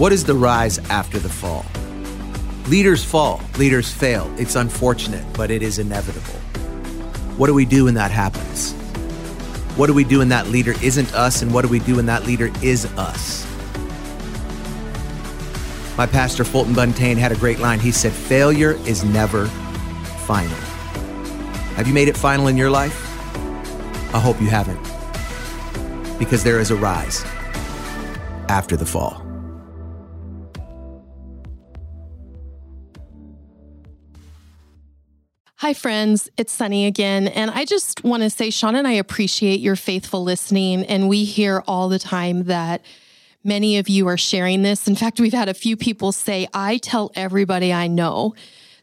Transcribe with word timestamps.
What 0.00 0.14
is 0.14 0.24
the 0.24 0.34
rise 0.34 0.78
after 0.88 1.18
the 1.18 1.28
fall? 1.28 1.66
Leaders 2.70 3.04
fall, 3.04 3.38
leaders 3.58 3.92
fail. 3.92 4.34
It's 4.38 4.56
unfortunate, 4.56 5.22
but 5.34 5.50
it 5.50 5.62
is 5.62 5.78
inevitable. 5.78 6.40
What 7.36 7.48
do 7.48 7.54
we 7.54 7.66
do 7.66 7.84
when 7.84 7.92
that 7.96 8.10
happens? 8.10 8.72
What 9.76 9.88
do 9.88 9.92
we 9.92 10.04
do 10.04 10.20
when 10.20 10.30
that 10.30 10.46
leader 10.46 10.72
isn't 10.82 11.12
us? 11.12 11.42
And 11.42 11.52
what 11.52 11.66
do 11.66 11.68
we 11.68 11.80
do 11.80 11.96
when 11.96 12.06
that 12.06 12.24
leader 12.24 12.50
is 12.62 12.86
us? 12.96 13.46
My 15.98 16.06
pastor, 16.06 16.44
Fulton 16.44 16.72
Buntain, 16.72 17.18
had 17.18 17.30
a 17.30 17.36
great 17.36 17.58
line. 17.58 17.78
He 17.78 17.92
said, 17.92 18.14
Failure 18.14 18.78
is 18.86 19.04
never 19.04 19.48
final. 20.24 20.56
Have 21.76 21.86
you 21.86 21.92
made 21.92 22.08
it 22.08 22.16
final 22.16 22.46
in 22.46 22.56
your 22.56 22.70
life? 22.70 22.98
I 24.14 24.18
hope 24.18 24.40
you 24.40 24.48
haven't. 24.48 24.82
Because 26.18 26.42
there 26.42 26.58
is 26.58 26.70
a 26.70 26.76
rise 26.76 27.22
after 28.48 28.78
the 28.78 28.86
fall. 28.86 29.29
Hi, 35.60 35.74
friends. 35.74 36.30
It's 36.38 36.54
Sonny 36.54 36.86
again. 36.86 37.28
And 37.28 37.50
I 37.50 37.66
just 37.66 38.02
want 38.02 38.22
to 38.22 38.30
say, 38.30 38.48
Shawn 38.48 38.76
and 38.76 38.88
I 38.88 38.92
appreciate 38.92 39.60
your 39.60 39.76
faithful 39.76 40.22
listening. 40.22 40.86
And 40.86 41.06
we 41.06 41.24
hear 41.24 41.62
all 41.66 41.90
the 41.90 41.98
time 41.98 42.44
that 42.44 42.80
many 43.44 43.76
of 43.76 43.86
you 43.86 44.08
are 44.08 44.16
sharing 44.16 44.62
this. 44.62 44.88
In 44.88 44.96
fact, 44.96 45.20
we've 45.20 45.34
had 45.34 45.50
a 45.50 45.54
few 45.54 45.76
people 45.76 46.12
say, 46.12 46.48
I 46.54 46.78
tell 46.78 47.12
everybody 47.14 47.74
I 47.74 47.88
know, 47.88 48.34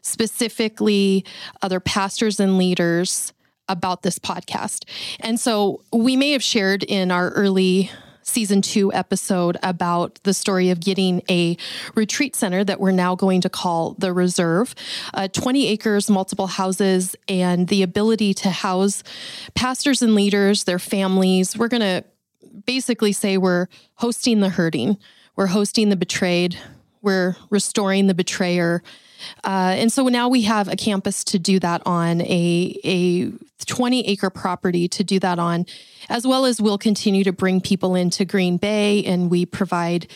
specifically 0.02 1.24
other 1.62 1.80
pastors 1.80 2.38
and 2.38 2.58
leaders, 2.58 3.32
about 3.68 4.02
this 4.02 4.20
podcast. 4.20 4.88
And 5.18 5.40
so 5.40 5.82
we 5.92 6.14
may 6.14 6.30
have 6.30 6.44
shared 6.44 6.84
in 6.84 7.10
our 7.10 7.30
early 7.30 7.90
season 8.28 8.62
two 8.62 8.92
episode 8.92 9.56
about 9.62 10.20
the 10.22 10.34
story 10.34 10.70
of 10.70 10.80
getting 10.80 11.22
a 11.30 11.56
retreat 11.94 12.36
center 12.36 12.62
that 12.64 12.80
we're 12.80 12.92
now 12.92 13.14
going 13.14 13.40
to 13.40 13.48
call 13.48 13.94
the 13.98 14.12
Reserve. 14.12 14.74
Uh, 15.14 15.28
20 15.28 15.66
acres, 15.68 16.10
multiple 16.10 16.46
houses, 16.46 17.16
and 17.28 17.68
the 17.68 17.82
ability 17.82 18.34
to 18.34 18.50
house 18.50 19.02
pastors 19.54 20.02
and 20.02 20.14
leaders, 20.14 20.64
their 20.64 20.78
families. 20.78 21.56
We're 21.56 21.68
going 21.68 21.80
to 21.80 22.04
basically 22.66 23.12
say 23.12 23.38
we're 23.38 23.66
hosting 23.94 24.40
the 24.40 24.50
hurting, 24.50 24.98
we're 25.36 25.46
hosting 25.46 25.88
the 25.88 25.96
betrayed, 25.96 26.58
we're 27.02 27.36
restoring 27.50 28.06
the 28.06 28.14
betrayer. 28.14 28.82
Uh, 29.44 29.74
and 29.76 29.92
so 29.92 30.06
now 30.08 30.28
we 30.28 30.42
have 30.42 30.68
a 30.68 30.76
campus 30.76 31.24
to 31.24 31.38
do 31.38 31.58
that 31.58 31.82
on, 31.86 32.20
a, 32.22 32.78
a 32.84 33.32
20 33.66 34.06
acre 34.06 34.30
property 34.30 34.88
to 34.88 35.04
do 35.04 35.18
that 35.18 35.38
on, 35.38 35.66
as 36.08 36.26
well 36.26 36.44
as 36.44 36.60
we'll 36.60 36.78
continue 36.78 37.24
to 37.24 37.32
bring 37.32 37.60
people 37.60 37.94
into 37.94 38.24
Green 38.24 38.56
Bay 38.56 39.04
and 39.04 39.30
we 39.30 39.44
provide 39.44 40.06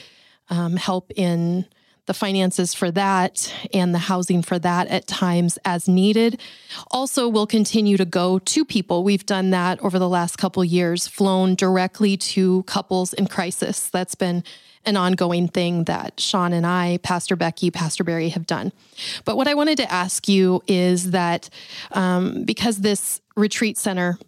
um, 0.51 0.77
help 0.77 1.11
in 1.17 1.67
the 2.07 2.15
finances 2.15 2.75
for 2.75 2.91
that 2.91 3.53
and 3.73 3.95
the 3.95 3.99
housing 3.99 4.43
for 4.43 4.59
that 4.59 4.89
at 4.89 5.07
times 5.07 5.59
as 5.65 5.87
needed. 5.87 6.41
Also, 6.91 7.29
we'll 7.29 7.47
continue 7.47 7.97
to 7.97 8.05
go 8.05 8.39
to 8.41 8.65
people. 8.65 9.05
We've 9.05 9.25
done 9.25 9.51
that 9.51 9.81
over 9.83 9.99
the 9.99 10.09
last 10.09 10.37
couple 10.37 10.65
years, 10.65 11.07
flown 11.07 11.55
directly 11.55 12.17
to 12.17 12.65
couples 12.65 13.13
in 13.13 13.27
crisis. 13.29 13.89
That's 13.89 14.17
been 14.17 14.43
an 14.85 14.97
ongoing 14.97 15.47
thing 15.47 15.85
that 15.85 16.19
Shawn 16.19 16.53
and 16.53 16.67
I, 16.67 16.99
Pastor 17.03 17.37
Becky, 17.37 17.71
Pastor 17.71 18.03
Barry 18.03 18.31
have 18.31 18.47
done. 18.47 18.73
But 19.25 19.37
what 19.37 19.47
I 19.47 19.55
wanted 19.55 19.77
to 19.77 19.93
ask 19.93 20.29
you 20.29 20.63
is 20.67 21.13
that 21.13 21.49
um, 21.93 22.45
because 22.45 22.79
this 22.79 23.21
retreat 23.37 23.79
center 23.79 24.19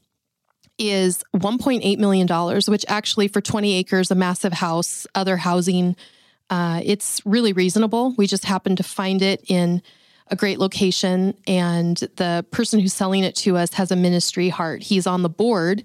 is 0.79 1.25
$1.8 1.37 1.99
million, 1.99 2.61
which 2.69 2.85
actually 2.89 3.29
for 3.29 3.41
20 3.41 3.75
acres, 3.75 4.11
a 4.11 4.15
massive 4.15 4.53
house, 4.53 5.07
other 5.15 5.37
housing, 5.37 5.97
uh, 6.51 6.81
it's 6.85 7.21
really 7.25 7.53
reasonable. 7.53 8.15
We 8.17 8.27
just 8.27 8.45
happened 8.45 8.77
to 8.79 8.83
find 8.83 9.23
it 9.23 9.45
in 9.49 9.83
a 10.29 10.37
great 10.37 10.59
location, 10.59 11.35
and 11.47 11.97
the 12.17 12.47
person 12.51 12.81
who's 12.81 12.95
selling 12.95 13.25
it 13.25 13.37
to 13.37 13.57
us 13.57 13.75
has 13.75 13.91
a 13.91 13.97
ministry 13.97 14.49
heart. 14.49 14.83
He's 14.83 15.07
on 15.07 15.23
the 15.23 15.29
board 15.29 15.85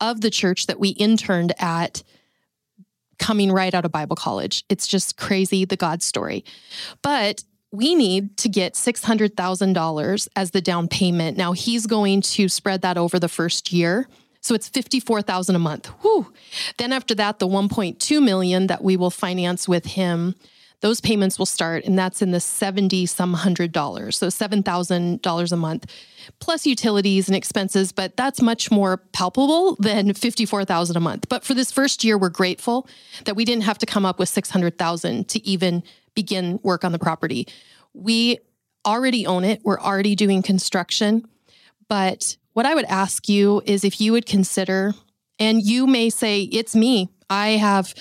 of 0.00 0.20
the 0.20 0.30
church 0.30 0.66
that 0.66 0.78
we 0.78 0.90
interned 0.90 1.52
at 1.58 2.02
coming 3.18 3.50
right 3.50 3.74
out 3.74 3.84
of 3.84 3.92
Bible 3.92 4.16
college. 4.16 4.64
It's 4.68 4.86
just 4.86 5.16
crazy, 5.16 5.64
the 5.64 5.76
God 5.76 6.02
story. 6.02 6.44
But 7.02 7.44
we 7.72 7.94
need 7.94 8.36
to 8.38 8.48
get 8.48 8.74
$600,000 8.74 10.28
as 10.36 10.50
the 10.52 10.60
down 10.60 10.88
payment. 10.88 11.36
Now 11.36 11.52
he's 11.52 11.86
going 11.86 12.20
to 12.22 12.48
spread 12.48 12.82
that 12.82 12.96
over 12.96 13.18
the 13.18 13.28
first 13.28 13.72
year. 13.72 14.06
So 14.44 14.54
it's 14.54 14.68
54,000 14.68 15.56
a 15.56 15.58
month. 15.58 15.86
Whew. 16.02 16.30
Then 16.76 16.92
after 16.92 17.14
that 17.14 17.38
the 17.38 17.48
1.2 17.48 18.22
million 18.22 18.66
that 18.66 18.84
we 18.84 18.94
will 18.94 19.10
finance 19.10 19.66
with 19.66 19.86
him 19.86 20.34
those 20.80 21.00
payments 21.00 21.38
will 21.38 21.46
start 21.46 21.82
and 21.84 21.98
that's 21.98 22.20
in 22.20 22.30
the 22.30 22.40
70 22.40 23.06
some 23.06 23.32
hundred 23.32 23.72
dollars 23.72 24.18
so 24.18 24.26
$7000 24.26 25.52
a 25.52 25.56
month 25.56 25.86
plus 26.40 26.66
utilities 26.66 27.26
and 27.26 27.34
expenses 27.34 27.90
but 27.90 28.18
that's 28.18 28.42
much 28.42 28.70
more 28.70 28.98
palpable 28.98 29.76
than 29.76 30.12
54000 30.12 30.94
a 30.94 31.00
month 31.00 31.26
but 31.30 31.42
for 31.42 31.54
this 31.54 31.72
first 31.72 32.04
year 32.04 32.18
we're 32.18 32.28
grateful 32.28 32.86
that 33.24 33.36
we 33.36 33.46
didn't 33.46 33.62
have 33.62 33.78
to 33.78 33.86
come 33.86 34.04
up 34.04 34.18
with 34.18 34.28
600000 34.28 35.26
to 35.26 35.46
even 35.46 35.82
begin 36.14 36.60
work 36.62 36.84
on 36.84 36.92
the 36.92 36.98
property 36.98 37.48
we 37.94 38.38
already 38.84 39.26
own 39.26 39.42
it 39.42 39.62
we're 39.64 39.80
already 39.80 40.14
doing 40.14 40.42
construction 40.42 41.26
but 41.88 42.36
what 42.54 42.66
i 42.66 42.74
would 42.74 42.86
ask 42.86 43.28
you 43.28 43.62
is 43.66 43.84
if 43.84 44.00
you 44.00 44.12
would 44.12 44.26
consider 44.26 44.94
and 45.38 45.62
you 45.62 45.86
may 45.86 46.08
say 46.10 46.42
it's 46.42 46.74
me 46.74 47.10
I 47.30 47.50
have, 47.50 47.94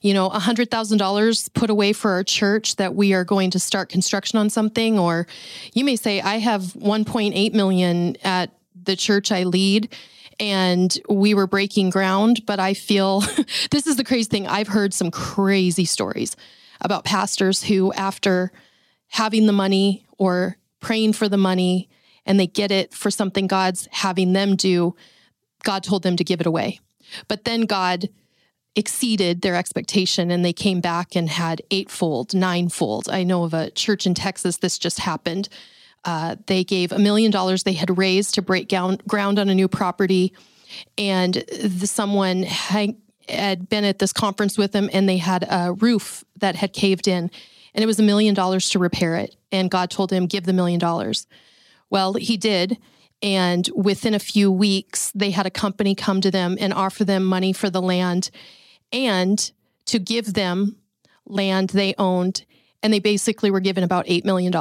you 0.00 0.14
know, 0.14 0.28
a 0.28 0.38
hundred 0.38 0.70
thousand 0.70 0.98
dollars 0.98 1.48
put 1.48 1.68
away 1.68 1.92
for 1.92 2.12
our 2.12 2.22
church 2.22 2.76
that 2.76 2.94
we 2.94 3.12
are 3.12 3.24
going 3.24 3.50
to 3.50 3.58
start 3.58 3.88
construction 3.88 4.38
on 4.38 4.50
something, 4.50 4.98
or 4.98 5.26
you 5.74 5.84
may 5.84 5.96
say 5.96 6.20
I 6.20 6.38
have 6.38 6.62
1.8 6.62 7.52
million 7.54 8.16
at 8.22 8.52
the 8.80 8.96
church 8.96 9.32
I 9.32 9.44
lead 9.44 9.94
and 10.40 10.96
we 11.08 11.34
were 11.34 11.46
breaking 11.46 11.90
ground, 11.90 12.46
but 12.46 12.60
I 12.60 12.74
feel 12.74 13.20
this 13.70 13.86
is 13.86 13.96
the 13.96 14.04
crazy 14.04 14.28
thing. 14.28 14.46
I've 14.46 14.68
heard 14.68 14.94
some 14.94 15.10
crazy 15.10 15.84
stories 15.84 16.36
about 16.80 17.04
pastors 17.04 17.64
who, 17.64 17.92
after 17.94 18.52
having 19.08 19.46
the 19.46 19.52
money 19.52 20.06
or 20.16 20.56
praying 20.80 21.14
for 21.14 21.28
the 21.28 21.36
money 21.36 21.88
and 22.28 22.38
they 22.38 22.46
get 22.46 22.70
it 22.70 22.94
for 22.94 23.10
something 23.10 23.46
God's 23.48 23.88
having 23.90 24.34
them 24.34 24.54
do, 24.54 24.94
God 25.64 25.82
told 25.82 26.02
them 26.04 26.16
to 26.16 26.22
give 26.22 26.40
it 26.40 26.46
away. 26.46 26.78
But 27.26 27.44
then 27.44 27.62
God 27.62 28.10
exceeded 28.76 29.40
their 29.40 29.56
expectation 29.56 30.30
and 30.30 30.44
they 30.44 30.52
came 30.52 30.80
back 30.80 31.16
and 31.16 31.28
had 31.28 31.62
eightfold, 31.70 32.34
ninefold. 32.34 33.08
I 33.08 33.24
know 33.24 33.42
of 33.44 33.54
a 33.54 33.70
church 33.70 34.06
in 34.06 34.14
Texas, 34.14 34.58
this 34.58 34.78
just 34.78 35.00
happened. 35.00 35.48
Uh, 36.04 36.36
they 36.46 36.62
gave 36.62 36.92
a 36.92 36.98
million 36.98 37.32
dollars 37.32 37.64
they 37.64 37.72
had 37.72 37.98
raised 37.98 38.34
to 38.34 38.42
break 38.42 38.68
ground 38.68 39.38
on 39.38 39.48
a 39.48 39.54
new 39.54 39.66
property. 39.66 40.32
And 40.96 41.34
the, 41.34 41.86
someone 41.86 42.42
had, 42.42 42.94
had 43.26 43.68
been 43.68 43.84
at 43.84 43.98
this 43.98 44.12
conference 44.12 44.58
with 44.58 44.72
them 44.72 44.90
and 44.92 45.08
they 45.08 45.16
had 45.16 45.46
a 45.50 45.72
roof 45.72 46.24
that 46.36 46.56
had 46.56 46.72
caved 46.72 47.08
in. 47.08 47.30
And 47.74 47.82
it 47.82 47.86
was 47.86 47.98
a 47.98 48.04
million 48.04 48.34
dollars 48.34 48.68
to 48.70 48.78
repair 48.78 49.16
it. 49.16 49.34
And 49.50 49.70
God 49.70 49.90
told 49.90 50.12
him, 50.12 50.26
give 50.26 50.44
the 50.44 50.52
million 50.52 50.78
dollars. 50.78 51.26
Well, 51.90 52.14
he 52.14 52.36
did. 52.36 52.78
And 53.22 53.68
within 53.74 54.14
a 54.14 54.20
few 54.20 54.50
weeks, 54.50 55.10
they 55.14 55.30
had 55.30 55.46
a 55.46 55.50
company 55.50 55.94
come 55.94 56.20
to 56.20 56.30
them 56.30 56.56
and 56.60 56.72
offer 56.72 57.04
them 57.04 57.24
money 57.24 57.52
for 57.52 57.68
the 57.68 57.82
land 57.82 58.30
and 58.92 59.50
to 59.86 59.98
give 59.98 60.34
them 60.34 60.76
land 61.26 61.70
they 61.70 61.94
owned. 61.98 62.44
And 62.82 62.92
they 62.92 63.00
basically 63.00 63.50
were 63.50 63.60
given 63.60 63.82
about 63.82 64.06
$8 64.06 64.24
million 64.24 64.52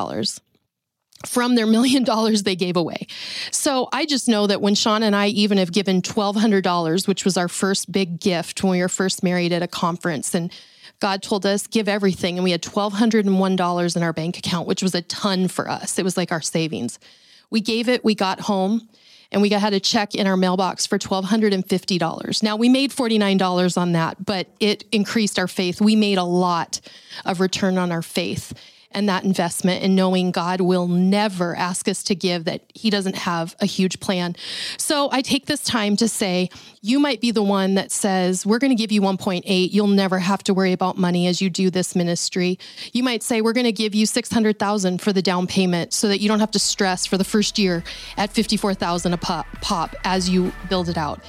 from 1.26 1.56
their 1.56 1.68
million 1.68 2.04
dollars 2.04 2.44
they 2.44 2.56
gave 2.56 2.76
away. 2.76 3.08
So 3.52 3.90
I 3.94 4.06
just 4.06 4.28
know 4.28 4.48
that 4.48 4.62
when 4.62 4.76
Shawn 4.76 5.04
and 5.04 5.16
I 5.16 5.28
even 5.28 5.58
have 5.58 5.72
given 5.72 6.02
$1,200, 6.02 7.08
which 7.08 7.26
was 7.26 7.38
our 7.38 7.48
first 7.48 7.92
big 7.92 8.20
gift 8.20 8.64
when 8.64 8.72
we 8.72 8.82
were 8.82 8.90
first 8.90 9.24
married 9.24 9.54
at 9.54 9.62
a 9.62 9.68
conference, 9.68 10.34
and 10.34 10.52
God 11.00 11.22
told 11.22 11.46
us, 11.46 11.68
give 11.68 11.88
everything. 11.88 12.38
And 12.38 12.44
we 12.44 12.52
had 12.52 12.62
$1,201 12.62 13.96
in 13.96 14.04
our 14.04 14.14
bank 14.14 14.38
account, 14.38 14.68
which 14.68 14.82
was 14.82 14.96
a 14.96 15.02
ton 15.04 15.48
for 15.48 15.70
us. 15.70 16.00
It 16.00 16.04
was 16.04 16.18
like 16.18 16.32
our 16.32 16.42
savings. 16.42 17.00
We 17.50 17.62
gave 17.62 17.88
it, 17.88 18.04
we 18.04 18.16
got 18.16 18.42
home 18.42 18.88
and 19.32 19.42
we 19.42 19.50
got, 19.50 19.62
had 19.62 19.74
a 19.74 19.80
check 19.80 20.16
in 20.16 20.26
our 20.26 20.38
mailbox 20.38 20.86
for 20.86 20.98
$1,250. 20.98 22.44
Now 22.44 22.56
we 22.56 22.70
made 22.70 22.92
$49 22.92 23.78
on 23.78 23.92
that, 23.92 24.26
but 24.26 24.48
it 24.60 24.86
increased 24.92 25.38
our 25.38 25.48
faith. 25.48 25.82
We 25.82 25.96
made 25.96 26.18
a 26.18 26.24
lot 26.24 26.82
of 27.26 27.40
return 27.40 27.78
on 27.78 27.92
our 27.92 28.02
faith 28.02 28.54
and 28.92 29.08
that 29.10 29.24
investment 29.24 29.84
and 29.84 29.96
knowing 29.96 30.32
God 30.32 30.62
will 30.62 30.88
never 30.88 31.56
ask 31.56 31.88
us 31.88 32.04
to 32.04 32.16
give 32.16 32.46
that 32.46 32.62
he 32.74 32.90
doesn't 32.90 33.16
have 33.16 33.56
a 33.60 33.66
huge 33.66 34.00
plan. 34.00 34.36
So 34.78 35.10
I 35.12 35.22
take 35.22 35.46
this 35.46 35.62
time 35.62 35.96
to 35.98 36.08
say 36.08 36.50
you 36.82 37.00
might 37.00 37.22
be 37.22 37.32
the 37.32 37.44
one 37.44 37.76
that 37.76 37.92
says 37.92 38.46
we're 38.46 38.60
going 38.60 38.76
to 38.76 38.76
give 38.76 38.92
you 38.92 39.02
1.8 39.02 39.44
you'll 39.72 39.88
never 39.88 40.20
have 40.20 40.44
to 40.44 40.54
worry 40.54 40.72
about 40.72 40.98
money 40.98 41.28
as 41.28 41.42
you 41.42 41.50
do 41.50 41.70
this 41.70 41.96
ministry. 41.96 42.58
You 42.94 43.04
might 43.04 43.24
say 43.24 43.42
we're 43.42 43.54
going 43.54 43.66
to 43.66 43.72
give 43.72 43.94
you 43.94 44.06
600,000 44.06 45.02
for 45.02 45.14
the 45.14 45.22
down 45.22 45.48
payment 45.48 45.94
so 45.94 46.08
that 46.08 46.20
you 46.20 46.28
don't 46.28 46.40
have 46.40 46.52
to 46.52 46.60
stress 46.60 47.06
for 47.06 47.18
the 47.18 47.24
first 47.24 47.60
year 47.60 47.84
at 48.18 48.32
54,000 48.32 49.14
a 49.14 49.18
pop, 49.18 49.46
pop 49.62 49.96
as 50.04 50.30
you 50.30 50.52
build 50.70 50.90
it 50.90 50.98
out. 50.98 51.22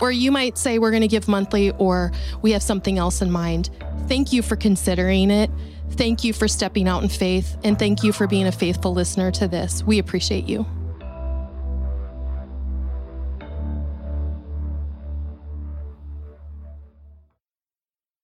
Or 0.00 0.10
you 0.10 0.32
might 0.32 0.58
say, 0.58 0.78
we're 0.78 0.90
going 0.90 1.02
to 1.02 1.08
give 1.08 1.28
monthly, 1.28 1.70
or 1.72 2.10
we 2.40 2.50
have 2.52 2.62
something 2.62 2.98
else 2.98 3.22
in 3.22 3.30
mind. 3.30 3.70
Thank 4.08 4.32
you 4.32 4.42
for 4.42 4.56
considering 4.56 5.30
it. 5.30 5.50
Thank 5.92 6.24
you 6.24 6.32
for 6.32 6.48
stepping 6.48 6.88
out 6.88 7.02
in 7.02 7.08
faith. 7.08 7.56
And 7.64 7.78
thank 7.78 8.02
you 8.02 8.12
for 8.12 8.26
being 8.26 8.46
a 8.46 8.52
faithful 8.52 8.94
listener 8.94 9.30
to 9.32 9.46
this. 9.46 9.82
We 9.84 9.98
appreciate 9.98 10.46
you. 10.46 10.66